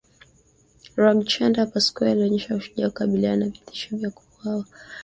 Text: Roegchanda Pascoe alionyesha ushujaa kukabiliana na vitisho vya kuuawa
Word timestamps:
Roegchanda 0.97 1.65
Pascoe 1.67 2.09
alionyesha 2.11 2.55
ushujaa 2.55 2.87
kukabiliana 2.89 3.45
na 3.45 3.49
vitisho 3.51 3.97
vya 3.97 4.11
kuuawa 4.11 4.65